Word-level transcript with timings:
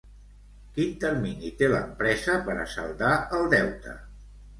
Quin 0.77 0.93
termini 1.03 1.51
té 1.59 1.69
l'empresa 1.73 2.37
per 2.47 2.55
a 2.61 2.65
saldar 2.73 3.13
el 3.41 3.47
deute? 3.53 3.95